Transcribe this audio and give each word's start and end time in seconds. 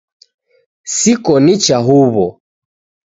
Sikonicha 0.95 1.77
huwo 1.85 2.27